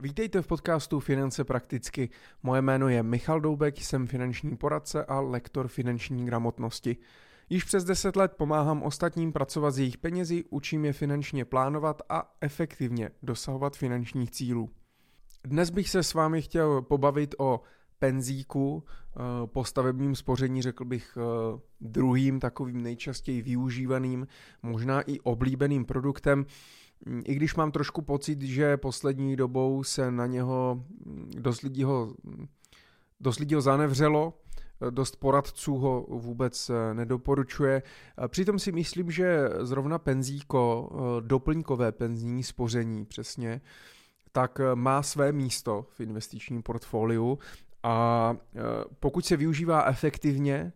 Vítejte 0.00 0.42
v 0.42 0.46
podcastu 0.46 1.00
Finance 1.00 1.44
prakticky. 1.44 2.08
Moje 2.42 2.62
jméno 2.62 2.88
je 2.88 3.02
Michal 3.02 3.40
Doubek, 3.40 3.78
jsem 3.78 4.06
finanční 4.06 4.56
poradce 4.56 5.04
a 5.04 5.20
lektor 5.20 5.68
finanční 5.68 6.26
gramotnosti. 6.26 6.96
Již 7.50 7.64
přes 7.64 7.84
10 7.84 8.16
let 8.16 8.32
pomáhám 8.36 8.82
ostatním 8.82 9.32
pracovat 9.32 9.70
s 9.70 9.78
jejich 9.78 9.98
penězi, 9.98 10.44
učím 10.50 10.84
je 10.84 10.92
finančně 10.92 11.44
plánovat 11.44 12.02
a 12.08 12.34
efektivně 12.40 13.10
dosahovat 13.22 13.76
finančních 13.76 14.30
cílů. 14.30 14.70
Dnes 15.44 15.70
bych 15.70 15.90
se 15.90 16.02
s 16.02 16.14
vámi 16.14 16.42
chtěl 16.42 16.82
pobavit 16.82 17.34
o 17.38 17.60
penzíku, 17.98 18.84
eh, 18.84 19.20
po 19.46 19.64
stavebním 19.64 20.14
spoření 20.14 20.62
řekl 20.62 20.84
bych 20.84 21.18
eh, 21.20 21.60
druhým 21.80 22.40
takovým 22.40 22.82
nejčastěji 22.82 23.42
využívaným, 23.42 24.26
možná 24.62 25.00
i 25.00 25.20
oblíbeným 25.20 25.84
produktem, 25.84 26.46
i 27.24 27.34
když 27.34 27.54
mám 27.54 27.72
trošku 27.72 28.02
pocit, 28.02 28.42
že 28.42 28.76
poslední 28.76 29.36
dobou 29.36 29.84
se 29.84 30.10
na 30.10 30.26
něho 30.26 30.84
dost 31.38 31.62
lidí 31.62 31.82
ho, 31.82 32.14
dost 33.20 33.38
lidí 33.38 33.54
ho 33.54 33.60
zanevřelo, 33.60 34.38
dost 34.90 35.16
poradců 35.16 35.76
ho 35.76 36.06
vůbec 36.08 36.70
nedoporučuje. 36.92 37.82
Přitom 38.28 38.58
si 38.58 38.72
myslím, 38.72 39.10
že 39.10 39.48
zrovna 39.60 39.98
penzíko, 39.98 40.90
doplňkové 41.20 41.92
penzijní 41.92 42.42
spoření 42.42 43.04
přesně, 43.04 43.60
tak 44.32 44.60
má 44.74 45.02
své 45.02 45.32
místo 45.32 45.86
v 45.88 46.00
investičním 46.00 46.62
portfoliu 46.62 47.38
a 47.82 48.36
pokud 49.00 49.26
se 49.26 49.36
využívá 49.36 49.84
efektivně 49.84 50.72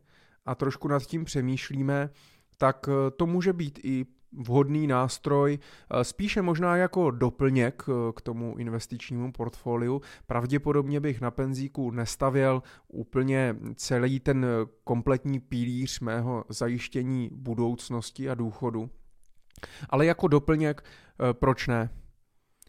a 0.47 0.55
trošku 0.55 0.89
nad 0.89 1.03
tím 1.03 1.25
přemýšlíme, 1.25 2.11
tak 2.59 2.89
to 3.17 3.27
může 3.27 3.53
být 3.53 3.81
i 3.83 4.07
vhodný 4.33 4.87
nástroj, 4.87 5.59
eh, 5.59 6.05
spíše 6.05 6.43
možná 6.43 6.77
jako 6.77 7.11
doplněk 7.11 7.83
eh, 7.89 8.13
k 8.17 8.21
tomu 8.21 8.55
investičnímu 8.59 9.33
portfoliu. 9.33 10.03
Pravděpodobně 10.27 11.01
bych 11.01 11.21
na 11.21 11.31
penzíku 11.31 11.91
nestavěl 11.91 12.63
úplně 12.89 13.57
celý 13.75 14.21
ten 14.21 14.47
kompletní 14.85 15.41
pilíř 15.41 16.01
mého 16.01 16.45
zajištění 16.49 17.31
budoucnosti 17.33 18.31
a 18.31 18.35
důchodu. 18.35 18.91
Ale 19.91 20.07
jako 20.07 20.29
doplněk, 20.29 20.83
eh, 20.85 21.35
proč 21.35 21.67
ne? 21.67 21.91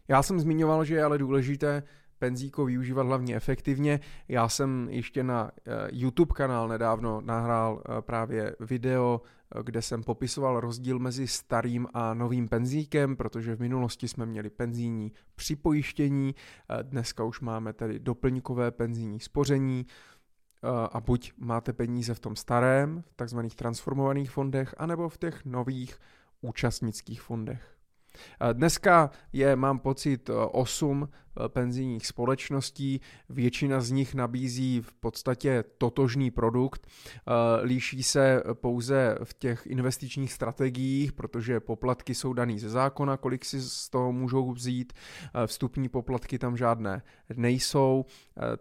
Já 0.08 0.22
jsem 0.22 0.40
zmiňoval, 0.40 0.84
že 0.84 0.94
je 0.94 1.04
ale 1.04 1.18
důležité 1.18 1.82
penzíko 2.22 2.64
využívat 2.64 3.02
hlavně 3.02 3.36
efektivně. 3.36 4.00
Já 4.28 4.48
jsem 4.48 4.88
ještě 4.90 5.22
na 5.22 5.50
YouTube 5.90 6.34
kanál 6.34 6.68
nedávno 6.68 7.20
nahrál 7.20 7.82
právě 8.00 8.56
video 8.60 9.20
kde 9.62 9.82
jsem 9.82 10.02
popisoval 10.02 10.60
rozdíl 10.60 10.98
mezi 10.98 11.26
starým 11.26 11.88
a 11.94 12.14
novým 12.14 12.48
penzíkem, 12.48 13.16
protože 13.16 13.56
v 13.56 13.60
minulosti 13.60 14.08
jsme 14.08 14.26
měli 14.26 14.50
penzijní 14.50 15.12
připojištění, 15.34 16.34
dneska 16.82 17.24
už 17.24 17.40
máme 17.40 17.72
tedy 17.72 17.98
doplňkové 17.98 18.70
penzijní 18.70 19.20
spoření, 19.20 19.86
a 20.92 21.00
buď 21.00 21.32
máte 21.38 21.72
peníze 21.72 22.14
v 22.14 22.20
tom 22.20 22.36
starém, 22.36 23.02
v 23.10 23.14
takzvaných 23.16 23.56
transformovaných 23.56 24.30
fondech, 24.30 24.74
anebo 24.78 25.08
v 25.08 25.18
těch 25.18 25.44
nových 25.44 25.98
účastnických 26.40 27.22
fondech. 27.22 27.71
Dneska 28.52 29.10
je, 29.32 29.56
mám 29.56 29.78
pocit, 29.78 30.30
8 30.50 31.08
eh, 31.08 31.48
penzijních 31.48 32.06
společností, 32.06 33.00
většina 33.28 33.80
z 33.80 33.90
nich 33.90 34.14
nabízí 34.14 34.80
v 34.80 34.92
podstatě 34.92 35.64
totožný 35.78 36.30
produkt, 36.30 36.86
eh, 36.86 37.64
líší 37.64 38.02
se 38.02 38.42
pouze 38.52 39.18
v 39.24 39.34
těch 39.34 39.66
investičních 39.66 40.32
strategiích, 40.32 41.12
protože 41.12 41.60
poplatky 41.60 42.14
jsou 42.14 42.32
daný 42.32 42.58
ze 42.58 42.68
zákona, 42.68 43.16
kolik 43.16 43.44
si 43.44 43.60
z 43.60 43.88
toho 43.88 44.12
můžou 44.12 44.52
vzít, 44.52 44.92
eh, 45.34 45.46
vstupní 45.46 45.88
poplatky 45.88 46.38
tam 46.38 46.56
žádné 46.56 47.02
nejsou, 47.36 48.04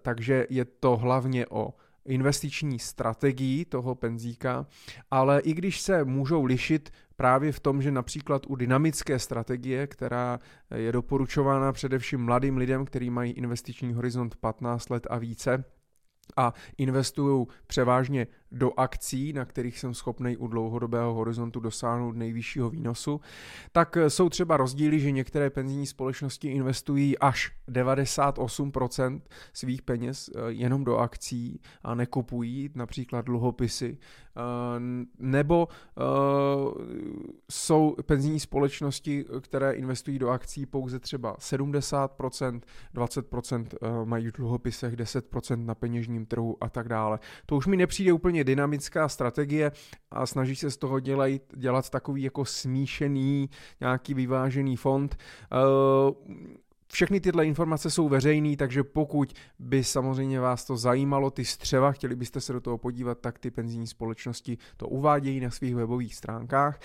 takže 0.01 0.47
je 0.49 0.65
to 0.65 0.97
hlavně 0.97 1.47
o 1.47 1.73
investiční 2.05 2.79
strategii 2.79 3.65
toho 3.65 3.95
penzíka, 3.95 4.65
ale 5.11 5.39
i 5.39 5.53
když 5.53 5.81
se 5.81 6.03
můžou 6.03 6.43
lišit 6.43 6.91
právě 7.21 7.51
v 7.51 7.59
tom, 7.59 7.81
že 7.81 7.91
například 7.91 8.45
u 8.47 8.55
dynamické 8.55 9.19
strategie, 9.19 9.87
která 9.87 10.39
je 10.75 10.91
doporučována 10.91 11.73
především 11.73 12.25
mladým 12.25 12.57
lidem, 12.57 12.85
kteří 12.85 13.09
mají 13.09 13.31
investiční 13.31 13.93
horizont 13.93 14.35
15 14.35 14.89
let 14.89 15.07
a 15.09 15.17
více, 15.17 15.63
a 16.37 16.53
investují 16.77 17.47
převážně 17.67 18.27
do 18.51 18.79
akcí, 18.79 19.33
na 19.33 19.45
kterých 19.45 19.79
jsem 19.79 19.93
schopný 19.93 20.37
u 20.37 20.47
dlouhodobého 20.47 21.13
horizontu 21.13 21.59
dosáhnout 21.59 22.15
nejvyššího 22.15 22.69
výnosu, 22.69 23.21
tak 23.71 23.97
jsou 24.07 24.29
třeba 24.29 24.57
rozdíly, 24.57 24.99
že 24.99 25.11
některé 25.11 25.49
penzijní 25.49 25.87
společnosti 25.87 26.47
investují 26.47 27.17
až 27.17 27.51
98% 27.71 29.21
svých 29.53 29.81
peněz 29.81 30.29
eh, 30.35 30.39
jenom 30.47 30.83
do 30.83 30.97
akcí 30.97 31.61
a 31.83 31.95
nekupují 31.95 32.69
například 32.75 33.25
dluhopisy. 33.25 33.97
Eh, 34.37 34.41
nebo 35.19 35.67
eh, 35.69 36.01
jsou 37.51 37.95
penzijní 38.05 38.39
společnosti, 38.39 39.25
které 39.41 39.71
investují 39.71 40.19
do 40.19 40.29
akcí 40.29 40.65
pouze 40.65 40.99
třeba 40.99 41.35
70%, 41.37 42.61
20% 42.95 43.67
mají 44.05 44.27
v 44.27 44.31
dluhopisech, 44.31 44.95
10% 44.95 45.65
na 45.65 45.75
peněžním 45.75 46.25
trhu 46.25 46.57
a 46.61 46.69
tak 46.69 46.87
dále. 46.87 47.19
To 47.45 47.55
už 47.55 47.67
mi 47.67 47.77
nepřijde 47.77 48.13
úplně 48.13 48.40
hodně 48.41 48.55
dynamická 48.55 49.09
strategie 49.09 49.71
a 50.11 50.25
snaží 50.25 50.55
se 50.55 50.71
z 50.71 50.77
toho 50.77 50.99
dělat, 50.99 51.41
dělat 51.55 51.89
takový 51.89 52.23
jako 52.23 52.45
smíšený, 52.45 53.49
nějaký 53.79 54.13
vyvážený 54.13 54.77
fond. 54.77 55.15
Eh, 55.15 55.57
všechny 56.87 57.19
tyhle 57.19 57.45
informace 57.45 57.89
jsou 57.89 58.09
veřejné, 58.09 58.57
takže 58.57 58.83
pokud 58.83 59.33
by 59.59 59.83
samozřejmě 59.83 60.39
vás 60.39 60.65
to 60.65 60.77
zajímalo, 60.77 61.31
ty 61.31 61.45
střeva, 61.45 61.91
chtěli 61.91 62.15
byste 62.15 62.41
se 62.41 62.53
do 62.53 62.61
toho 62.61 62.77
podívat, 62.77 63.19
tak 63.19 63.39
ty 63.39 63.51
penzijní 63.51 63.87
společnosti 63.87 64.57
to 64.77 64.87
uvádějí 64.87 65.39
na 65.39 65.49
svých 65.49 65.75
webových 65.75 66.15
stránkách. 66.15 66.79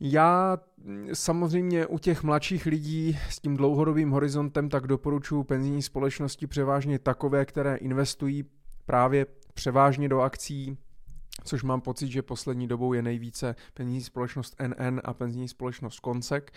Já 0.00 0.58
samozřejmě 1.12 1.86
u 1.86 1.98
těch 1.98 2.22
mladších 2.22 2.66
lidí 2.66 3.18
s 3.30 3.40
tím 3.40 3.56
dlouhodobým 3.56 4.10
horizontem 4.10 4.68
tak 4.68 4.86
doporučuji 4.86 5.44
penzijní 5.44 5.82
společnosti 5.82 6.46
převážně 6.46 6.98
takové, 6.98 7.44
které 7.44 7.76
investují 7.76 8.44
právě 8.86 9.26
převážně 9.54 10.08
do 10.08 10.20
akcí, 10.20 10.78
což 11.44 11.62
mám 11.62 11.80
pocit, 11.80 12.08
že 12.08 12.22
poslední 12.22 12.68
dobou 12.68 12.92
je 12.92 13.02
nejvíce 13.02 13.54
penzijní 13.74 14.00
společnost 14.00 14.56
NN 14.66 15.00
a 15.04 15.14
penzijní 15.14 15.48
společnost 15.48 16.00
Konsek. 16.00 16.52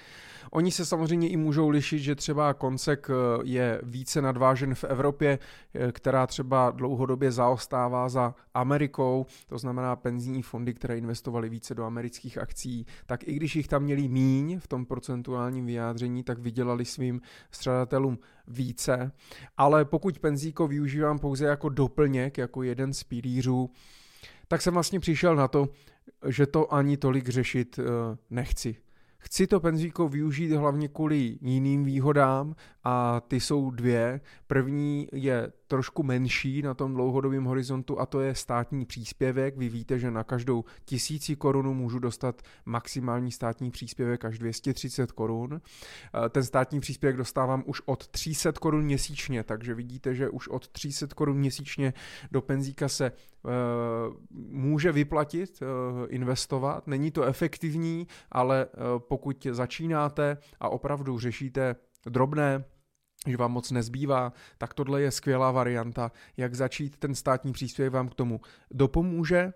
Oni 0.52 0.72
se 0.72 0.86
samozřejmě 0.86 1.30
i 1.30 1.38
můžou 1.38 1.70
lišit, 1.70 2.00
že 2.00 2.16
třeba 2.16 2.54
Konsek 2.54 3.08
eh, 3.10 3.14
je 3.44 3.82
více 3.84 4.22
nadvážen 4.22 4.76
v 4.76 4.84
Evropě, 4.84 5.40
eh, 5.74 5.92
která 5.92 6.28
třeba 6.28 6.72
dlouhodobě 6.72 7.32
zaostává 7.32 8.10
za 8.10 8.36
Amerikou, 8.54 9.26
to 9.48 9.58
znamená 9.58 9.96
penzijní 9.96 10.42
fondy, 10.42 10.74
které 10.74 10.98
investovaly 10.98 11.50
více 11.50 11.76
do 11.76 11.86
amerických 11.86 12.38
akcí, 12.38 12.86
tak 13.06 13.28
i 13.28 13.34
když 13.34 13.56
jich 13.56 13.68
tam 13.68 13.84
měli 13.84 14.08
míň 14.08 14.60
v 14.60 14.68
tom 14.68 14.86
procentuálním 14.86 15.66
vyjádření, 15.66 16.24
tak 16.24 16.40
vydělali 16.40 16.86
svým 16.86 17.22
střadatelům 17.52 18.20
více. 18.48 19.12
Ale 19.58 19.86
pokud 19.86 20.20
penzíko 20.20 20.68
využívám 20.68 21.20
pouze 21.20 21.46
jako 21.46 21.70
doplněk, 21.70 22.38
jako 22.38 22.64
jeden 22.64 22.94
z 22.94 23.04
pilířů, 23.04 23.70
tak 24.48 24.62
jsem 24.62 24.74
vlastně 24.74 25.00
přišel 25.00 25.36
na 25.36 25.48
to, 25.48 25.70
že 26.28 26.48
to 26.48 26.74
ani 26.74 26.98
tolik 26.98 27.30
řešit 27.30 27.80
eh, 27.80 27.84
nechci. 28.30 28.76
Chci 29.18 29.48
to 29.48 29.60
penzíko 29.60 30.10
využít 30.10 30.52
hlavně 30.52 30.88
kvůli 30.88 31.38
jiným 31.42 31.84
výhodám 31.84 32.56
a 32.84 33.22
ty 33.28 33.40
jsou 33.40 33.72
dvě. 33.72 34.22
První 34.48 35.08
je 35.12 35.52
trošku 35.68 36.04
menší 36.04 36.62
na 36.62 36.74
tom 36.74 36.94
dlouhodobém 36.94 37.44
horizontu 37.44 38.00
a 38.00 38.06
to 38.06 38.22
je 38.22 38.36
státní 38.36 38.86
příspěvek. 38.86 39.58
Vy 39.58 39.70
víte, 39.70 40.00
že 40.00 40.12
na 40.12 40.24
každou 40.24 40.66
tisíci 40.86 41.36
korunu 41.36 41.74
můžu 41.74 42.00
dostat 42.00 42.42
maximální 42.66 43.32
státní 43.32 43.72
příspěvek 43.72 44.26
až 44.26 44.40
230 44.40 45.12
korun. 45.12 45.62
Eh, 46.26 46.30
ten 46.30 46.44
státní 46.44 46.80
příspěvek 46.80 47.18
dostávám 47.18 47.64
už 47.66 47.82
od 47.86 48.08
300 48.08 48.52
korun 48.52 48.84
měsíčně, 48.84 49.44
takže 49.44 49.74
vidíte, 49.74 50.16
že 50.16 50.30
už 50.30 50.48
od 50.48 50.68
300 50.68 51.08
korun 51.16 51.38
měsíčně 51.38 51.94
do 52.32 52.42
penzíka 52.42 52.90
se 52.90 53.12
uh, 53.12 53.52
může 54.32 54.92
vyplatit, 54.92 55.62
uh, 55.62 55.68
investovat. 56.10 56.88
Není 56.88 57.12
to 57.12 57.24
efektivní, 57.24 58.08
ale 58.32 58.68
pokud 58.98 59.48
začínáte 59.52 60.38
a 60.60 60.70
opravdu 60.70 61.20
řešíte 61.20 61.76
drobné 62.06 62.64
že 63.28 63.38
vám 63.38 63.52
moc 63.52 63.72
nezbývá, 63.72 64.34
tak 64.58 64.74
tohle 64.74 65.02
je 65.02 65.12
skvělá 65.12 65.52
varianta, 65.52 66.12
jak 66.38 66.56
začít. 66.56 66.98
Ten 66.98 67.16
státní 67.16 67.54
příspěvek 67.54 67.94
vám 67.94 68.10
k 68.10 68.16
tomu 68.16 68.42
dopomůže. 68.72 69.54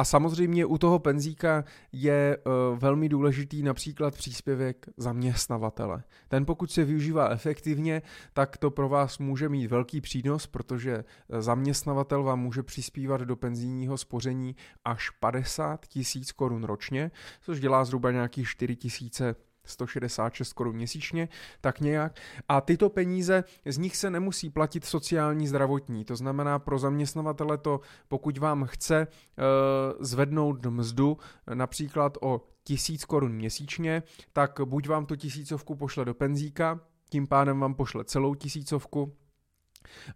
A 0.00 0.04
samozřejmě 0.04 0.66
u 0.66 0.78
toho 0.78 0.98
penzíka 0.98 1.64
je 1.92 2.36
uh, 2.36 2.78
velmi 2.78 3.08
důležitý 3.08 3.62
například 3.62 4.14
příspěvek 4.14 4.86
zaměstnavatele. 4.96 6.02
Ten 6.28 6.46
pokud 6.46 6.70
se 6.70 6.84
využívá 6.84 7.28
efektivně, 7.28 8.02
tak 8.32 8.56
to 8.56 8.70
pro 8.70 8.88
vás 8.88 9.18
může 9.18 9.48
mít 9.48 9.66
velký 9.66 10.00
přínos, 10.00 10.46
protože 10.46 10.92
e, 10.94 11.42
zaměstnavatel 11.42 12.22
vám 12.22 12.40
může 12.40 12.62
přispívat 12.62 13.20
do 13.20 13.36
penzijního 13.36 13.98
spoření 13.98 14.56
až 14.84 15.10
50 15.10 15.86
tisíc 15.86 16.32
korun 16.32 16.64
ročně, 16.64 17.10
což 17.40 17.60
dělá 17.60 17.84
zhruba 17.84 18.10
nějakých 18.10 18.48
4 18.48 18.76
tisíce 18.76 19.34
166 19.68 20.52
korun 20.52 20.76
měsíčně, 20.76 21.28
tak 21.60 21.80
nějak. 21.80 22.20
A 22.48 22.60
tyto 22.60 22.90
peníze, 22.90 23.44
z 23.66 23.78
nich 23.78 23.96
se 23.96 24.10
nemusí 24.10 24.50
platit 24.50 24.84
sociální 24.84 25.46
zdravotní. 25.48 26.04
To 26.04 26.16
znamená 26.16 26.58
pro 26.58 26.78
zaměstnavatele 26.78 27.58
to, 27.58 27.80
pokud 28.08 28.38
vám 28.38 28.64
chce 28.64 29.06
uh, 29.06 30.04
zvednout 30.04 30.66
mzdu 30.66 31.18
například 31.54 32.18
o 32.20 32.40
tisíc 32.64 33.04
korun 33.04 33.32
měsíčně, 33.32 34.02
tak 34.32 34.60
buď 34.64 34.88
vám 34.88 35.06
tu 35.06 35.16
tisícovku 35.16 35.76
pošle 35.76 36.04
do 36.04 36.14
penzíka, 36.14 36.80
tím 37.10 37.26
pádem 37.26 37.60
vám 37.60 37.74
pošle 37.74 38.04
celou 38.04 38.34
tisícovku, 38.34 39.16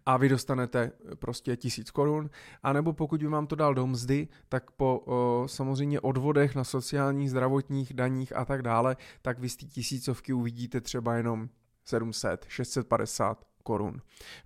a 0.05 0.17
vy 0.17 0.29
dostanete 0.29 0.91
prostě 1.15 1.55
tisíc 1.55 1.91
korun, 1.91 2.29
anebo 2.63 2.93
pokud 2.93 3.21
by 3.21 3.27
vám 3.27 3.47
to 3.47 3.55
dal 3.55 3.73
do 3.73 3.87
mzdy, 3.87 4.27
tak 4.49 4.71
po 4.71 5.03
o, 5.05 5.47
samozřejmě 5.47 5.99
odvodech 5.99 6.55
na 6.55 6.63
sociálních, 6.63 7.29
zdravotních, 7.29 7.93
daních 7.93 8.35
a 8.35 8.45
tak 8.45 8.61
dále, 8.61 8.97
tak 9.21 9.39
vy 9.39 9.49
z 9.49 9.55
té 9.55 9.65
tisícovky 9.65 10.33
uvidíte 10.33 10.81
třeba 10.81 11.15
jenom 11.15 11.49
700, 11.85 12.45
650 12.47 13.45
korun. 13.63 14.01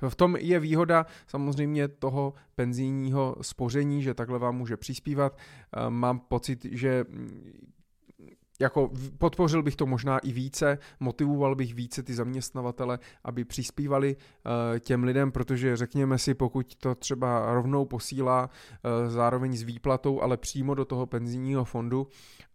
V 0.09 0.15
tom 0.15 0.35
je 0.35 0.59
výhoda 0.59 1.05
samozřejmě 1.27 1.87
toho 1.87 2.33
penzijního 2.55 3.35
spoření, 3.41 4.03
že 4.03 4.13
takhle 4.13 4.39
vám 4.39 4.55
může 4.55 4.77
přispívat. 4.77 5.37
Mám 5.89 6.19
pocit, 6.19 6.65
že 6.65 7.05
jako 8.59 8.91
podpořil 9.17 9.63
bych 9.63 9.75
to 9.75 9.85
možná 9.85 10.19
i 10.19 10.31
více, 10.31 10.77
motivoval 10.99 11.55
bych 11.55 11.73
více 11.73 12.03
ty 12.03 12.13
zaměstnavatele, 12.13 12.99
aby 13.23 13.45
přispívali 13.45 14.15
uh, 14.15 14.79
těm 14.79 15.03
lidem, 15.03 15.31
protože 15.31 15.77
řekněme 15.77 16.17
si, 16.17 16.33
pokud 16.33 16.75
to 16.75 16.95
třeba 16.95 17.53
rovnou 17.53 17.85
posílá 17.85 18.49
uh, 18.49 19.11
zároveň 19.11 19.57
s 19.57 19.63
výplatou, 19.63 20.21
ale 20.21 20.37
přímo 20.37 20.75
do 20.75 20.85
toho 20.85 21.05
penzijního 21.05 21.65
fondu. 21.65 22.07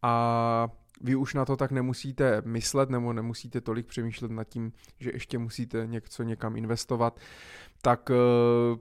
A 0.03 0.69
vy 1.01 1.15
už 1.15 1.35
na 1.35 1.45
to 1.45 1.57
tak 1.57 1.71
nemusíte 1.73 2.43
myslet 2.45 2.91
nebo 2.91 3.13
nemusíte 3.13 3.61
tolik 3.61 3.87
přemýšlet 3.87 4.31
nad 4.31 4.45
tím, 4.45 4.73
že 4.99 5.11
ještě 5.15 5.39
musíte 5.39 5.87
něco 5.87 6.23
někam 6.23 6.57
investovat, 6.57 7.21
tak 7.83 8.11
uh, 8.11 8.79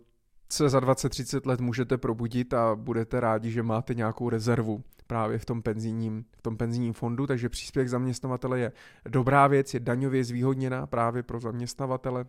se 0.51 0.69
za 0.69 0.79
20-30 0.79 1.47
let 1.47 1.61
můžete 1.61 1.97
probudit 1.97 2.53
a 2.53 2.75
budete 2.75 3.19
rádi, 3.19 3.51
že 3.51 3.63
máte 3.63 3.93
nějakou 3.93 4.29
rezervu 4.29 4.83
právě 5.07 5.37
v 5.37 5.45
tom 5.45 5.61
penzijním, 5.61 6.25
v 6.37 6.41
tom 6.41 6.57
penzijním 6.57 6.93
fondu, 6.93 7.27
takže 7.27 7.49
příspěvek 7.49 7.89
zaměstnavatele 7.89 8.59
je 8.59 8.71
dobrá 9.09 9.47
věc, 9.47 9.73
je 9.73 9.79
daňově 9.79 10.23
zvýhodněná 10.23 10.87
právě 10.87 11.23
pro 11.23 11.39
zaměstnavatele. 11.39 12.25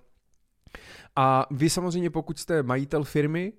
A 1.17 1.47
vy 1.51 1.71
samozřejmě, 1.71 2.11
pokud 2.11 2.39
jste 2.39 2.63
majitel 2.63 3.05
firmy, 3.05 3.53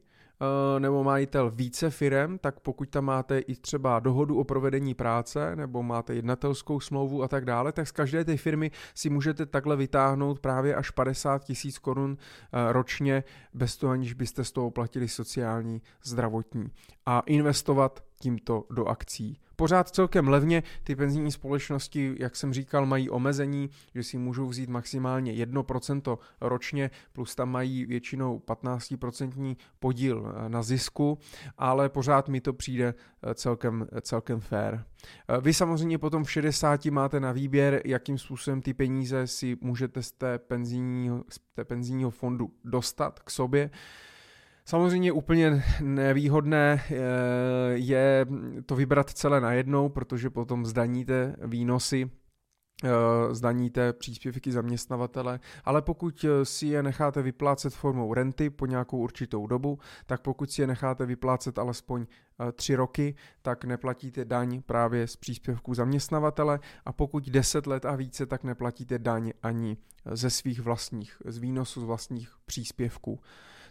nebo 0.79 1.03
majitel 1.03 1.51
více 1.51 1.89
firem, 1.89 2.37
tak 2.37 2.59
pokud 2.59 2.89
tam 2.89 3.05
máte 3.05 3.39
i 3.39 3.55
třeba 3.55 3.99
dohodu 3.99 4.39
o 4.39 4.43
provedení 4.43 4.93
práce 4.93 5.55
nebo 5.55 5.83
máte 5.83 6.15
jednatelskou 6.15 6.79
smlouvu 6.79 7.23
a 7.23 7.27
tak 7.27 7.45
dále, 7.45 7.71
tak 7.71 7.87
z 7.87 7.91
každé 7.91 8.25
té 8.25 8.37
firmy 8.37 8.71
si 8.95 9.09
můžete 9.09 9.45
takhle 9.45 9.75
vytáhnout 9.75 10.39
právě 10.39 10.75
až 10.75 10.89
50 10.89 11.43
tisíc 11.43 11.79
korun 11.79 12.17
eh, 12.17 12.73
ročně, 12.73 13.23
bez 13.53 13.77
toho 13.77 13.93
aniž 13.93 14.13
byste 14.13 14.43
z 14.43 14.51
toho 14.51 14.71
platili 14.71 15.07
sociální, 15.07 15.81
zdravotní. 16.03 16.71
A 17.05 17.19
investovat 17.19 18.03
tímto 18.19 18.63
do 18.69 18.85
akcí 18.85 19.42
pořád 19.63 19.89
celkem 19.89 20.27
levně. 20.27 20.63
Ty 20.83 20.95
penzijní 20.95 21.31
společnosti, 21.31 22.15
jak 22.19 22.35
jsem 22.35 22.53
říkal, 22.53 22.85
mají 22.85 23.09
omezení, 23.09 23.69
že 23.95 24.03
si 24.03 24.17
můžou 24.17 24.47
vzít 24.47 24.69
maximálně 24.69 25.45
1% 25.45 26.17
ročně, 26.41 26.91
plus 27.13 27.35
tam 27.35 27.51
mají 27.51 27.85
většinou 27.85 28.41
15% 28.47 29.55
podíl 29.79 30.33
eh, 30.35 30.49
na 30.49 30.63
zisku, 30.63 31.17
ale 31.57 31.89
pořád 31.89 32.27
mi 32.27 32.41
to 32.41 32.53
přijde 32.53 32.93
eh, 32.93 33.33
celkem, 33.33 33.87
celkem 34.01 34.39
fair. 34.39 34.73
Eh, 34.73 35.41
vy 35.41 35.53
samozřejmě 35.53 35.97
potom 35.97 36.23
v 36.23 36.31
60 36.31 36.85
máte 36.85 37.19
na 37.19 37.31
výběr, 37.31 37.81
jakým 37.85 38.17
způsobem 38.17 38.61
ty 38.61 38.73
peníze 38.73 39.27
si 39.27 39.57
můžete 39.61 40.03
z 40.03 40.11
té 40.11 40.39
penzijního, 40.39 41.23
z 41.29 41.39
té 41.55 41.65
penzijního 41.65 42.09
fondu 42.09 42.51
dostat 42.63 43.19
k 43.19 43.29
sobě. 43.29 43.69
Samozřejmě 44.65 45.11
úplně 45.11 45.63
nevýhodné 45.81 46.83
eh, 46.89 46.95
je 47.73 48.25
to 48.65 48.75
vybrat 48.75 49.09
celé 49.09 49.41
najednou, 49.41 49.89
protože 49.89 50.29
potom 50.29 50.65
zdaníte 50.65 51.35
výnosy 51.45 52.11
eh, 52.83 52.89
zdaníte 53.35 53.93
příspěvky 53.93 54.51
zaměstnavatele, 54.51 55.39
ale 55.63 55.81
pokud 55.81 56.25
eh, 56.25 56.45
si 56.45 56.67
je 56.67 56.83
necháte 56.83 57.21
vyplácet 57.21 57.73
formou 57.73 58.13
renty 58.13 58.49
po 58.49 58.65
nějakou 58.65 58.97
určitou 58.97 59.47
dobu, 59.47 59.79
tak 60.05 60.21
pokud 60.21 60.51
si 60.51 60.61
je 60.61 60.67
necháte 60.67 61.05
vyplácet 61.05 61.59
alespoň 61.59 62.05
tři 62.53 62.75
roky, 62.75 63.15
tak 63.41 63.65
neplatíte 63.65 64.25
daň 64.25 64.61
právě 64.61 65.07
z 65.07 65.15
příspěvků 65.15 65.73
zaměstnavatele 65.73 66.59
a 66.85 66.93
pokud 66.93 67.29
10 67.29 67.67
let 67.67 67.85
a 67.85 67.95
více, 67.95 68.25
tak 68.25 68.43
neplatíte 68.43 68.99
daň 68.99 69.31
ani 69.43 69.77
ze 70.11 70.29
svých 70.29 70.59
vlastních, 70.59 71.21
z 71.25 71.37
výnosu 71.37 71.81
z 71.81 71.83
vlastních 71.83 72.29
příspěvků 72.45 73.19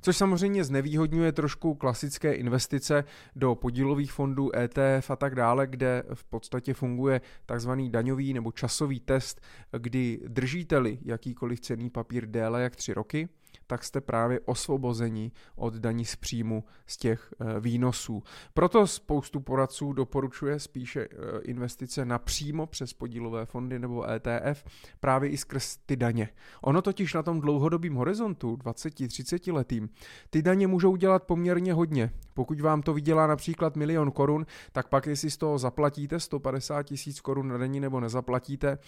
což 0.03 0.17
samozřejmě 0.17 0.65
znevýhodňuje 0.65 1.33
trošku 1.33 1.75
klasické 1.75 2.33
investice 2.33 3.05
do 3.37 3.55
podílových 3.55 4.13
fondů, 4.13 4.57
ETF 4.57 5.11
a 5.11 5.17
tak 5.17 5.35
dále, 5.35 5.67
kde 5.67 6.03
v 6.15 6.25
podstatě 6.25 6.75
funguje 6.75 7.21
takzvaný 7.47 7.91
daňový 7.91 8.35
nebo 8.35 8.53
časový 8.53 9.01
test, 9.01 9.41
kdy 9.79 10.21
držíte-li 10.29 10.99
jakýkoliv 11.03 11.61
cený 11.61 11.91
papír 11.91 12.27
déle 12.27 12.63
jak 12.63 12.77
tři 12.77 12.95
roky, 12.95 13.29
tak 13.67 13.85
jste 13.85 14.01
právě 14.01 14.41
osvobozeni 14.41 15.33
od 15.57 15.75
daní 15.75 16.05
z 16.05 16.17
příjmu 16.17 16.65
z 16.87 16.97
těch 16.97 17.35
eh, 17.41 17.61
výnosů. 17.61 18.23
Proto 18.55 18.87
spoustu 18.87 19.41
poradců 19.41 19.93
doporučuje 19.93 20.59
spíše 20.59 21.01
eh, 21.11 21.41
investice 21.43 22.05
napřímo 22.05 22.67
přes 22.67 22.93
podílové 22.93 23.47
fondy 23.47 23.79
nebo 23.79 24.11
ETF 24.11 24.65
právě 25.01 25.31
i 25.31 25.37
skrz 25.37 25.77
ty 25.77 25.97
daně. 25.97 26.29
Ono 26.63 26.83
totiž 26.83 27.15
na 27.15 27.23
tom 27.23 27.41
dlouhodobém 27.41 27.95
horizontu, 27.95 28.57
20-30 28.57 29.53
letým, 29.53 29.89
ty 30.31 30.43
daně 30.43 30.67
můžou 30.67 30.97
dělat 30.97 31.23
poměrně 31.23 31.73
hodně. 31.73 32.13
Pokud 32.35 32.61
vám 32.61 32.83
to 32.83 32.95
vydělá 32.95 33.27
například 33.27 33.77
milion 33.77 34.11
korun, 34.11 34.47
tak 34.73 34.89
pak 34.89 35.07
jestli 35.07 35.31
z 35.31 35.37
toho 35.37 35.59
zaplatíte 35.59 36.21
150 36.21 36.83
tisíc 36.83 37.21
korun 37.21 37.49
na 37.49 37.59
denní 37.59 37.81
nebo 37.81 38.01
nezaplatíte, 38.01 38.79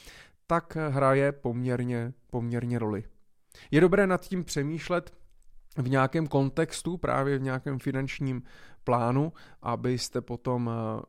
tak 0.46 0.76
hraje 0.90 1.32
poměrně, 1.32 2.12
poměrně 2.30 2.78
roli. 2.78 3.04
Je 3.70 3.80
dobré 3.80 4.06
nad 4.06 4.20
tím 4.20 4.44
přemýšlet 4.44 5.12
v 5.76 5.88
nějakém 5.88 6.26
kontextu, 6.26 6.96
právě 6.96 7.38
v 7.38 7.42
nějakém 7.42 7.78
finančním 7.78 8.42
plánu, 8.84 9.32
abyste 9.62 10.20
potom 10.20 10.70
eh, 10.70 11.02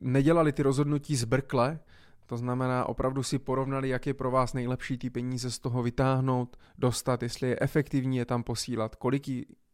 nedělali 0.00 0.52
ty 0.52 0.62
rozhodnutí 0.62 1.16
zbrkle, 1.16 1.80
to 2.26 2.36
znamená 2.36 2.88
opravdu 2.88 3.22
si 3.22 3.38
porovnali, 3.38 3.88
jak 3.88 4.06
je 4.06 4.14
pro 4.14 4.30
vás 4.30 4.54
nejlepší 4.54 4.98
ty 4.98 5.10
peníze 5.10 5.50
z 5.50 5.58
toho 5.58 5.82
vytáhnout, 5.82 6.56
dostat, 6.78 7.22
jestli 7.22 7.48
je 7.48 7.58
efektivní 7.60 8.16
je 8.16 8.24
tam 8.24 8.42
posílat, 8.42 8.96
kolik 8.96 9.28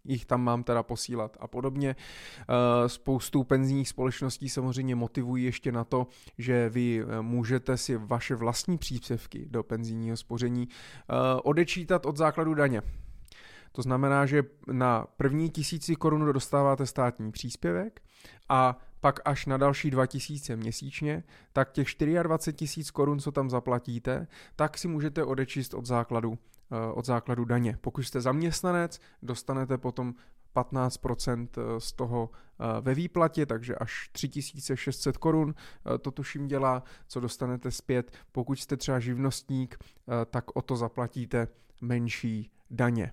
jich 0.04 0.26
tam 0.26 0.42
mám 0.42 0.64
teda 0.64 0.82
posílat 0.82 1.36
a 1.40 1.46
podobně. 1.46 1.96
Eh, 2.40 2.88
spoustu 2.88 3.44
penzijních 3.44 3.88
společností 3.88 4.48
samozřejmě 4.48 4.94
motivují 4.94 5.44
ještě 5.44 5.72
na 5.72 5.84
to, 5.84 6.06
že 6.38 6.68
vy 6.68 7.02
eh, 7.02 7.22
můžete 7.22 7.76
si 7.76 7.96
vaše 7.96 8.34
vlastní 8.34 8.78
příspěvky 8.78 9.46
do 9.50 9.62
penzijního 9.62 10.16
spoření 10.16 10.68
eh, 10.68 11.14
odečítat 11.42 12.06
od 12.06 12.16
základu 12.16 12.54
daně. 12.54 12.82
To 13.72 13.82
znamená, 13.82 14.26
že 14.26 14.42
na 14.72 15.06
první 15.16 15.50
tisíci 15.50 15.96
korun 15.96 16.32
dostáváte 16.32 16.86
státní 16.86 17.32
příspěvek 17.32 18.02
a 18.48 18.78
pak 19.04 19.20
až 19.24 19.46
na 19.46 19.56
další 19.56 19.90
2000 19.90 20.56
měsíčně, 20.56 21.24
tak 21.52 21.72
těch 21.72 21.88
24 22.22 22.56
tisíc 22.56 22.90
korun, 22.90 23.20
co 23.20 23.32
tam 23.32 23.50
zaplatíte, 23.50 24.26
tak 24.56 24.78
si 24.78 24.88
můžete 24.88 25.24
odečíst 25.24 25.74
od 25.74 25.86
základu 25.86 26.38
Eh, 26.74 26.92
od 26.92 27.04
základu 27.04 27.44
daně. 27.44 27.78
Pokud 27.80 28.02
jste 28.02 28.20
zaměstnanec, 28.20 29.00
dostanete 29.22 29.78
potom 29.78 30.14
15% 30.54 31.48
eh, 31.58 31.80
z 31.80 31.92
toho 31.92 32.30
eh, 32.30 32.80
ve 32.80 32.94
výplatě, 32.94 33.46
takže 33.46 33.74
až 33.74 34.08
3600 34.12 35.16
korun 35.16 35.54
to 36.00 36.10
tuším 36.10 36.46
dělá, 36.46 36.82
co 37.08 37.20
dostanete 37.20 37.70
zpět. 37.70 38.10
Pokud 38.32 38.58
jste 38.58 38.76
třeba 38.76 39.00
živnostník, 39.00 39.78
tak 40.30 40.56
o 40.56 40.62
to 40.62 40.76
zaplatíte 40.76 41.48
menší 41.80 42.50
daně. 42.70 43.12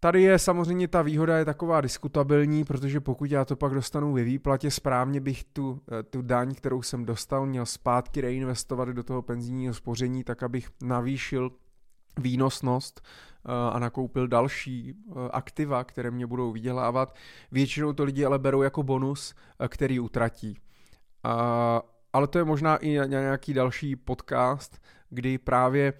Tady 0.00 0.22
je 0.22 0.38
samozřejmě 0.38 0.88
ta 0.88 1.02
výhoda 1.02 1.38
je 1.38 1.44
taková 1.44 1.80
diskutabilní, 1.80 2.64
protože 2.64 3.00
pokud 3.00 3.30
já 3.30 3.44
to 3.44 3.56
pak 3.56 3.74
dostanu 3.74 4.12
ve 4.12 4.24
výplatě, 4.24 4.70
správně 4.70 5.20
bych 5.20 5.44
tu, 5.44 5.80
tu 6.10 6.22
daň, 6.22 6.54
kterou 6.54 6.82
jsem 6.82 7.04
dostal, 7.04 7.46
měl 7.46 7.66
zpátky 7.66 8.20
reinvestovat 8.20 8.88
do 8.88 9.02
toho 9.02 9.22
penzijního 9.22 9.74
spoření, 9.74 10.24
tak 10.24 10.42
abych 10.42 10.70
navýšil 10.82 11.50
výnosnost 12.18 13.00
eh, 13.00 13.48
a 13.72 13.78
nakoupil 13.78 14.28
další 14.28 14.94
eh, 14.94 15.12
aktiva, 15.30 15.84
které 15.84 16.10
mě 16.10 16.26
budou 16.26 16.52
vydělávat. 16.52 17.14
Většinou 17.52 17.92
to 17.92 18.04
lidi 18.04 18.24
ale 18.24 18.38
berou 18.38 18.62
jako 18.62 18.82
bonus, 18.82 19.34
eh, 19.60 19.68
který 19.68 20.00
utratí. 20.00 20.58
Ale 22.12 22.26
to 22.26 22.38
je 22.38 22.44
možná 22.44 22.76
i 22.76 22.88
nějaký 22.88 23.54
další 23.54 23.96
podcast, 23.96 24.82
kdy 25.10 25.38
právě 25.38 25.92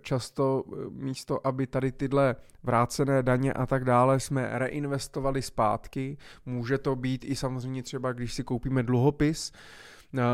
často 0.00 0.64
místo, 0.90 1.46
aby 1.46 1.66
tady 1.66 1.92
tyhle 1.92 2.36
vrácené 2.62 3.22
daně 3.22 3.52
a 3.52 3.66
tak 3.66 3.84
dále 3.84 4.20
jsme 4.20 4.48
reinvestovali 4.52 5.42
zpátky. 5.42 6.18
Může 6.46 6.78
to 6.78 6.96
být 6.96 7.24
i 7.24 7.36
samozřejmě 7.36 7.82
třeba, 7.82 8.12
když 8.12 8.34
si 8.34 8.44
koupíme 8.44 8.82
dluhopis, 8.82 9.52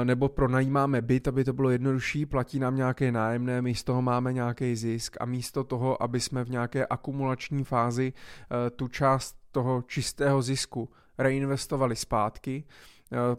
nebo 0.05 0.29
pronajímáme 0.29 1.03
byt, 1.03 1.29
aby 1.29 1.45
to 1.45 1.53
bylo 1.53 1.71
jednodušší, 1.71 2.27
platí 2.27 2.59
nám 2.59 2.77
nějaké 2.77 3.13
nájemné, 3.13 3.63
my 3.63 3.75
z 3.75 3.85
toho 3.85 4.03
máme 4.03 4.33
nějaký 4.33 4.77
zisk 4.77 5.17
a 5.21 5.25
místo 5.25 5.65
toho, 5.65 6.03
aby 6.03 6.21
jsme 6.21 6.45
v 6.45 6.51
nějaké 6.51 6.87
akumulační 6.87 7.65
fázi 7.65 8.13
tu 8.77 8.89
část 8.89 9.37
toho 9.53 9.83
čistého 9.83 10.43
zisku 10.43 10.89
reinvestovali 11.19 11.97
zpátky, 11.97 12.65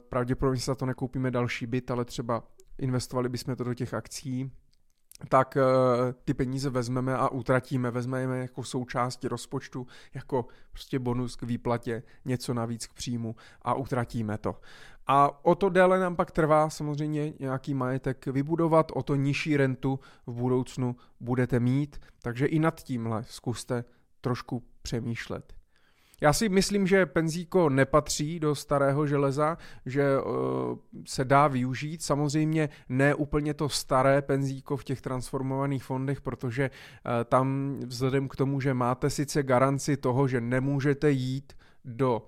pravděpodobně 0.10 0.60
se 0.60 0.66
za 0.72 0.76
to 0.76 0.86
nekoupíme 0.86 1.32
další 1.32 1.66
byt, 1.66 1.92
ale 1.92 2.06
třeba 2.06 2.44
investovali 2.78 3.30
bychom 3.30 3.56
to 3.56 3.64
do 3.64 3.74
těch 3.74 3.94
akcí, 3.94 4.52
tak 5.30 5.58
uh, 5.58 6.12
ty 6.26 6.34
peníze 6.34 6.70
vezmeme 6.70 7.18
a 7.18 7.30
utratíme, 7.30 7.92
vezmeme 7.92 8.40
jako 8.40 8.64
součástí 8.64 9.28
rozpočtu, 9.28 9.88
jako 10.14 10.46
prostě 10.72 11.00
bonus 11.00 11.36
k 11.36 11.44
výplatě, 11.44 12.04
něco 12.26 12.54
navíc 12.54 12.88
k 12.88 12.94
příjmu 12.94 13.36
a 13.62 13.74
utratíme 13.74 14.38
to. 14.38 14.56
A 15.08 15.46
o 15.46 15.56
to 15.56 15.70
déle 15.70 16.00
nám 16.00 16.16
pak 16.16 16.32
trvá 16.32 16.70
samozřejmě 16.70 17.34
nějaký 17.40 17.74
majetek 17.74 18.28
vybudovat, 18.28 18.92
o 18.96 19.04
to 19.04 19.16
nižší 19.16 19.58
rentu 19.58 20.00
v 20.28 20.34
budoucnu 20.34 20.96
budete 21.20 21.60
mít, 21.60 22.02
takže 22.22 22.46
i 22.46 22.60
nad 22.60 22.84
tímhle 22.84 23.24
zkuste 23.24 23.84
trošku 24.22 24.64
přemýšlet. 24.82 25.54
Já 26.22 26.34
si 26.34 26.50
myslím, 26.50 26.88
že 26.88 27.06
penzíko 27.06 27.70
nepatří 27.70 28.40
do 28.40 28.56
starého 28.56 29.08
železa, 29.08 29.58
že 29.86 30.20
uh, 30.20 30.78
se 31.06 31.26
dá 31.26 31.48
využít. 31.48 32.04
Samozřejmě 32.04 32.70
ne 32.90 33.16
úplně 33.16 33.54
to 33.54 33.70
staré 33.70 34.22
penzíko 34.22 34.78
v 34.78 34.84
těch 34.84 35.02
transformovaných 35.02 35.84
fondech, 35.84 36.22
protože 36.22 36.70
uh, 36.70 37.12
tam 37.26 37.78
vzhledem 37.86 38.28
k 38.28 38.36
tomu, 38.36 38.62
že 38.62 38.74
máte 38.74 39.10
sice 39.10 39.44
garanci 39.44 39.98
toho, 39.98 40.28
že 40.28 40.42
nemůžete 40.42 41.12
jít 41.12 41.54
do 41.86 42.22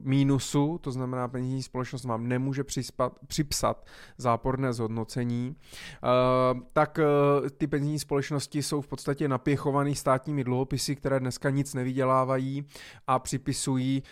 mínusu, 0.00 0.78
to 0.78 0.90
znamená 0.90 1.28
penzijní 1.28 1.62
společnost 1.62 2.04
vám 2.04 2.28
nemůže 2.28 2.64
přispat, 2.64 3.18
připsat 3.26 3.86
záporné 4.18 4.72
zhodnocení, 4.72 5.56
uh, 6.02 6.60
tak 6.72 6.98
uh, 7.42 7.48
ty 7.48 7.66
penzijní 7.66 7.98
společnosti 7.98 8.62
jsou 8.62 8.80
v 8.80 8.88
podstatě 8.88 9.28
napěchované 9.28 9.94
státními 9.94 10.44
dluhopisy, 10.44 10.96
které 10.96 11.20
dneska 11.20 11.50
nic 11.50 11.74
nevydělávají 11.74 12.64
a 13.06 13.18
připisují 13.18 14.02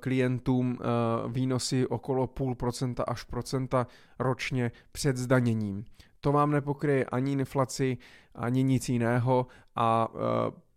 klientům 0.00 0.78
výnosy 1.28 1.86
okolo 1.86 2.26
půl 2.26 2.54
procenta 2.54 3.02
až 3.02 3.24
procenta 3.24 3.86
ročně 4.18 4.72
před 4.92 5.16
zdaněním. 5.16 5.84
To 6.20 6.32
vám 6.32 6.50
nepokryje 6.50 7.04
ani 7.04 7.32
inflaci, 7.32 7.98
ani 8.34 8.62
nic 8.62 8.88
jiného 8.88 9.46
a 9.76 10.08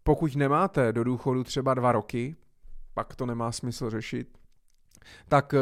pokud 0.03 0.35
nemáte 0.35 0.93
do 0.93 1.03
důchodu 1.03 1.43
třeba 1.43 1.73
dva 1.73 1.91
roky, 1.91 2.35
pak 2.95 3.15
to 3.15 3.25
nemá 3.25 3.51
smysl 3.51 3.89
řešit, 3.89 4.37
tak 5.27 5.53
eh, 5.53 5.59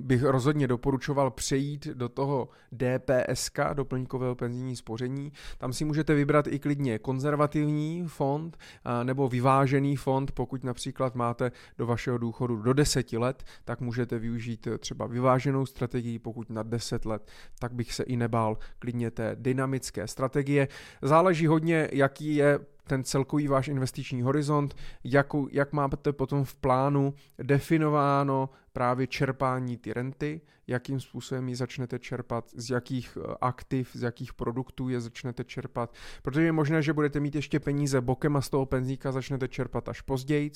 bych 0.00 0.22
rozhodně 0.22 0.66
doporučoval 0.66 1.30
přejít 1.30 1.86
do 1.86 2.08
toho 2.08 2.48
DPSK, 2.72 3.58
doplňkového 3.74 4.34
penzijní 4.34 4.76
spoření. 4.76 5.32
Tam 5.58 5.72
si 5.72 5.84
můžete 5.84 6.14
vybrat 6.14 6.46
i 6.46 6.58
klidně 6.58 6.98
konzervativní 6.98 8.04
fond 8.06 8.56
nebo 9.02 9.28
vyvážený 9.28 9.96
fond, 9.96 10.30
pokud 10.32 10.64
například 10.64 11.14
máte 11.14 11.52
do 11.78 11.86
vašeho 11.86 12.18
důchodu 12.18 12.56
do 12.56 12.72
10 12.72 13.12
let, 13.12 13.44
tak 13.64 13.80
můžete 13.80 14.18
využít 14.18 14.66
eh, 14.66 14.78
třeba 14.78 15.06
vyváženou 15.06 15.66
strategii, 15.66 16.18
pokud 16.18 16.50
na 16.50 16.62
10 16.62 17.06
let, 17.06 17.30
tak 17.58 17.72
bych 17.72 17.92
se 17.92 18.02
i 18.02 18.16
nebál 18.16 18.58
klidně 18.78 19.10
té 19.10 19.36
dynamické 19.38 20.06
strategie. 20.06 20.68
Záleží 21.02 21.46
hodně, 21.46 21.88
jaký 21.92 22.34
je 22.34 22.58
ten 22.88 23.04
celkový 23.04 23.48
váš 23.48 23.68
investiční 23.68 24.22
horizont, 24.22 24.76
jakou, 25.04 25.48
jak 25.52 25.72
máte 25.72 26.12
potom 26.12 26.44
v 26.44 26.54
plánu 26.54 27.14
definováno 27.42 28.50
právě 28.72 29.06
čerpání 29.06 29.76
ty 29.76 29.92
renty, 29.92 30.40
jakým 30.66 31.00
způsobem 31.00 31.48
ji 31.48 31.56
začnete 31.56 31.98
čerpat, 31.98 32.44
z 32.54 32.70
jakých 32.70 33.18
eh, 33.20 33.34
aktiv, 33.40 33.90
z 33.94 34.02
jakých 34.02 34.32
produktů 34.34 34.88
je 34.88 35.00
začnete 35.00 35.44
čerpat, 35.44 35.94
protože 36.22 36.42
je 36.42 36.52
možné, 36.52 36.82
že 36.82 36.92
budete 36.92 37.20
mít 37.20 37.34
ještě 37.34 37.60
peníze 37.60 38.00
bokem 38.00 38.36
a 38.36 38.40
z 38.40 38.48
toho 38.48 38.66
penzíka 38.66 39.12
začnete 39.12 39.48
čerpat 39.48 39.88
až 39.88 40.00
později, 40.00 40.50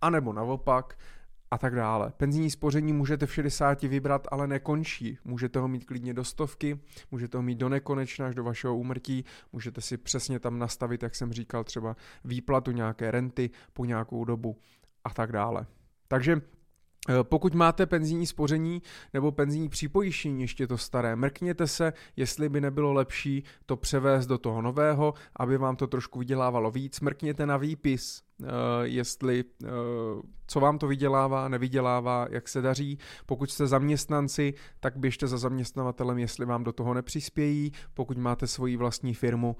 anebo 0.00 0.32
naopak, 0.32 0.98
a 1.50 1.58
tak 1.58 1.74
dále. 1.74 2.12
Penzijní 2.16 2.50
spoření 2.50 2.92
můžete 2.92 3.26
v 3.26 3.34
60 3.34 3.82
vybrat, 3.82 4.28
ale 4.30 4.46
nekončí. 4.46 5.18
Můžete 5.24 5.58
ho 5.58 5.68
mít 5.68 5.84
klidně 5.84 6.14
do 6.14 6.24
stovky, 6.24 6.80
můžete 7.10 7.38
ho 7.38 7.42
mít 7.42 7.58
do 7.58 7.68
nekonečna 7.68 8.26
až 8.26 8.34
do 8.34 8.44
vašeho 8.44 8.76
úmrtí, 8.76 9.24
můžete 9.52 9.80
si 9.80 9.96
přesně 9.96 10.40
tam 10.40 10.58
nastavit, 10.58 11.02
jak 11.02 11.14
jsem 11.14 11.32
říkal, 11.32 11.64
třeba 11.64 11.96
výplatu 12.24 12.70
nějaké 12.70 13.10
renty 13.10 13.50
po 13.72 13.84
nějakou 13.84 14.24
dobu 14.24 14.56
a 15.04 15.10
tak 15.10 15.32
dále. 15.32 15.66
Takže 16.08 16.40
Eh, 17.08 17.24
pokud 17.24 17.54
máte 17.54 17.86
penzijní 17.86 18.26
spoření 18.26 18.82
nebo 19.14 19.32
penzijní 19.32 19.68
připojištění, 19.68 20.40
ještě 20.42 20.66
to 20.66 20.78
staré, 20.78 21.16
mrkněte 21.16 21.66
se, 21.66 21.92
jestli 22.16 22.48
by 22.48 22.60
nebylo 22.60 22.92
lepší 22.92 23.44
to 23.66 23.76
převést 23.76 24.26
do 24.26 24.38
toho 24.38 24.62
nového, 24.62 25.14
aby 25.36 25.58
vám 25.58 25.76
to 25.76 25.86
trošku 25.86 26.18
vydělávalo 26.18 26.70
víc. 26.70 27.00
Mrkněte 27.00 27.46
na 27.46 27.56
výpis, 27.56 28.22
jestli 28.82 29.44
eh, 29.64 29.68
co 30.46 30.60
vám 30.60 30.78
to 30.78 30.86
vydělává, 30.86 31.48
nevydělává, 31.48 32.26
jak 32.30 32.48
se 32.48 32.62
daří. 32.62 32.98
Pokud 33.26 33.50
jste 33.50 33.66
zaměstnanci, 33.66 34.54
tak 34.80 34.96
běžte 34.96 35.26
za 35.26 35.38
zaměstnavatelem, 35.38 36.18
jestli 36.18 36.46
vám 36.46 36.64
do 36.64 36.72
toho 36.72 36.94
nepřispějí. 36.94 37.72
Pokud 37.94 38.18
máte 38.18 38.46
svoji 38.46 38.76
vlastní 38.76 39.14
firmu 39.14 39.56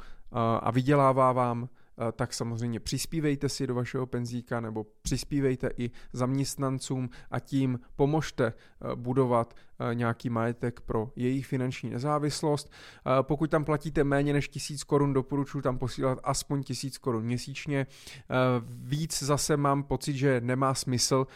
a 0.60 0.70
vydělává 0.70 1.32
vám, 1.32 1.68
Eh, 2.08 2.12
tak 2.12 2.34
samozřejmě 2.34 2.80
přispívejte 2.80 3.48
si 3.48 3.66
do 3.66 3.74
vašeho 3.74 4.06
penzíka 4.06 4.60
nebo 4.60 4.86
přispívejte 5.02 5.70
i 5.76 5.90
zaměstnancům 6.12 7.10
a 7.30 7.40
tím 7.40 7.80
pomožte 7.96 8.46
eh, 8.46 8.96
budovat 8.96 9.54
Eh, 9.54 9.69
nějaký 9.94 10.30
majetek 10.30 10.80
pro 10.80 11.10
jejich 11.16 11.46
finanční 11.46 11.90
nezávislost. 11.90 12.70
Eh, 12.70 13.22
pokud 13.22 13.50
tam 13.50 13.64
platíte 13.64 14.04
méně 14.04 14.32
než 14.32 14.48
1000 14.48 14.84
korun, 14.84 15.12
doporučuji 15.12 15.60
tam 15.60 15.78
posílat 15.78 16.18
aspoň 16.24 16.62
1000 16.62 16.98
korun 16.98 17.24
měsíčně. 17.24 17.86
Eh, 17.86 18.34
víc 18.68 19.22
zase 19.22 19.56
mám 19.56 19.82
pocit, 19.82 20.16
že 20.16 20.40
nemá 20.40 20.74
smysl. 20.74 21.26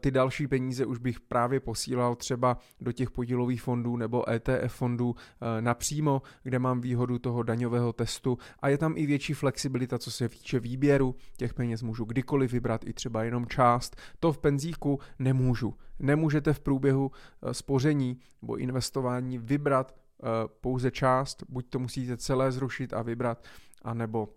Ty 0.00 0.10
další 0.10 0.46
peníze 0.46 0.86
už 0.86 0.98
bych 0.98 1.20
právě 1.20 1.60
posílal 1.60 2.14
třeba 2.14 2.58
do 2.80 2.92
těch 2.92 3.10
podílových 3.10 3.62
fondů 3.62 3.96
nebo 3.96 4.30
ETF 4.30 4.74
fondů 4.74 5.14
napřímo, 5.60 6.22
kde 6.42 6.58
mám 6.58 6.80
výhodu 6.80 7.18
toho 7.18 7.42
daňového 7.42 7.92
testu 7.92 8.38
a 8.60 8.68
je 8.68 8.78
tam 8.78 8.94
i 8.96 9.06
větší 9.06 9.34
flexibilita, 9.34 9.98
co 9.98 10.10
se 10.10 10.28
týče 10.28 10.60
výběru. 10.60 11.14
Těch 11.36 11.54
peněz 11.54 11.82
můžu 11.82 12.04
kdykoliv 12.04 12.52
vybrat, 12.52 12.84
i 12.84 12.92
třeba 12.92 13.24
jenom 13.24 13.46
část. 13.46 13.96
To 14.20 14.32
v 14.32 14.38
penzíku 14.38 14.98
nemůžu. 15.18 15.74
Nemůžete 16.02 16.52
v 16.52 16.60
průběhu 16.60 17.10
eh, 17.42 17.54
spoření 17.54 18.20
nebo 18.42 18.56
investování 18.56 19.38
vybrat 19.38 19.94
eh, 19.94 20.26
pouze 20.60 20.90
část, 20.90 21.42
buď 21.48 21.66
to 21.68 21.78
musíte 21.78 22.16
celé 22.16 22.52
zrušit 22.52 22.92
a 22.92 23.02
vybrat, 23.02 23.44
anebo 23.82 24.28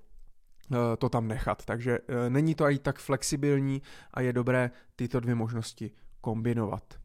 eh, 0.71 0.75
to 0.97 1.09
tam 1.09 1.27
nechat. 1.27 1.65
Takže 1.65 1.99
není 2.29 2.55
to 2.55 2.69
i 2.69 2.79
tak 2.79 2.99
flexibilní 2.99 3.81
a 4.13 4.21
je 4.21 4.33
dobré 4.33 4.71
tyto 4.95 5.19
dvě 5.19 5.35
možnosti 5.35 5.91
kombinovat. 6.21 7.04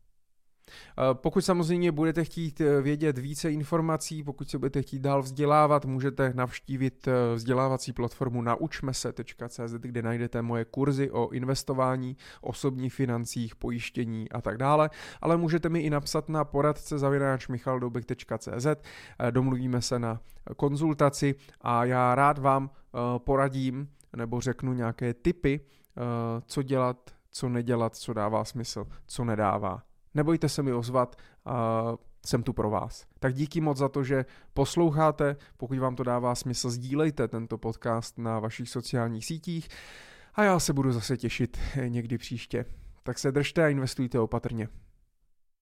Eh, 0.98 1.14
pokud 1.14 1.40
samozřejmě 1.40 1.92
budete 1.92 2.24
chtít 2.24 2.60
eh, 2.60 2.82
vědět 2.82 3.18
více 3.18 3.52
informací, 3.52 4.22
pokud 4.22 4.50
se 4.50 4.58
budete 4.58 4.82
chtít 4.82 4.98
dál 4.98 5.22
vzdělávat, 5.22 5.84
můžete 5.84 6.32
navštívit 6.34 7.08
eh, 7.08 7.34
vzdělávací 7.34 7.92
platformu 7.92 8.42
naučmese.cz, 8.42 9.72
kde 9.72 10.02
najdete 10.02 10.42
moje 10.42 10.64
kurzy 10.64 11.10
o 11.10 11.28
investování, 11.28 12.16
osobních 12.40 12.94
financích, 12.94 13.56
pojištění 13.56 14.30
a 14.30 14.40
tak 14.40 14.56
dále, 14.56 14.90
ale 15.20 15.36
můžete 15.36 15.68
mi 15.68 15.80
i 15.80 15.90
napsat 15.90 16.28
na 16.28 16.44
poradce 16.44 16.98
zavináčmichaldoubek.cz, 16.98 18.66
domluvíme 19.30 19.82
se 19.82 19.98
na 19.98 20.20
konzultaci 20.56 21.34
a 21.60 21.84
já 21.84 22.14
rád 22.14 22.38
vám 22.38 22.70
poradím 23.18 23.88
nebo 24.16 24.40
řeknu 24.40 24.72
nějaké 24.72 25.14
tipy, 25.14 25.60
co 26.46 26.62
dělat, 26.62 27.10
co 27.30 27.48
nedělat, 27.48 27.96
co 27.96 28.12
dává 28.12 28.44
smysl, 28.44 28.86
co 29.06 29.24
nedává. 29.24 29.82
Nebojte 30.14 30.48
se 30.48 30.62
mi 30.62 30.72
ozvat, 30.72 31.16
a 31.44 31.82
jsem 32.26 32.42
tu 32.42 32.52
pro 32.52 32.70
vás. 32.70 33.06
Tak 33.18 33.34
díky 33.34 33.60
moc 33.60 33.78
za 33.78 33.88
to, 33.88 34.04
že 34.04 34.24
posloucháte, 34.54 35.36
pokud 35.56 35.78
vám 35.78 35.96
to 35.96 36.04
dává 36.04 36.34
smysl, 36.34 36.70
sdílejte 36.70 37.28
tento 37.28 37.58
podcast 37.58 38.18
na 38.18 38.38
vašich 38.38 38.68
sociálních 38.68 39.26
sítích 39.26 39.68
a 40.34 40.42
já 40.42 40.58
se 40.58 40.72
budu 40.72 40.92
zase 40.92 41.16
těšit 41.16 41.58
někdy 41.88 42.18
příště. 42.18 42.64
Tak 43.02 43.18
se 43.18 43.32
držte 43.32 43.64
a 43.64 43.68
investujte 43.68 44.20
opatrně. 44.20 44.68